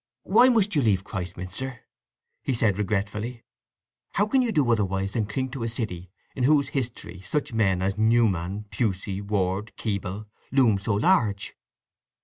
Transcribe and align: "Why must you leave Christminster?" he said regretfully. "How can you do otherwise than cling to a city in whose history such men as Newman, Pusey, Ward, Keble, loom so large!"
"Why 0.23 0.49
must 0.49 0.73
you 0.73 0.81
leave 0.81 1.03
Christminster?" 1.03 1.81
he 2.41 2.55
said 2.55 2.79
regretfully. 2.79 3.43
"How 4.13 4.25
can 4.25 4.41
you 4.41 4.51
do 4.51 4.71
otherwise 4.71 5.11
than 5.11 5.27
cling 5.27 5.51
to 5.51 5.61
a 5.61 5.67
city 5.69 6.09
in 6.35 6.45
whose 6.45 6.69
history 6.69 7.19
such 7.21 7.53
men 7.53 7.83
as 7.83 7.99
Newman, 7.99 8.65
Pusey, 8.71 9.21
Ward, 9.21 9.73
Keble, 9.77 10.25
loom 10.51 10.79
so 10.79 10.95
large!" 10.95 11.53